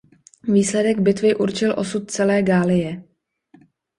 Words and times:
Výsledek 0.43 0.99
bitvy 0.99 1.35
určil 1.35 1.73
osud 1.77 2.11
celé 2.11 2.43
Galie. 2.43 3.03